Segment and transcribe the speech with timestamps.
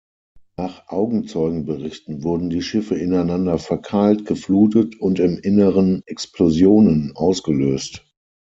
[0.57, 8.09] Nach Augenzeugenberichten wurden die Schiffe ineinander verkeilt, geflutet und im Inneren Explosionen ausgelöst.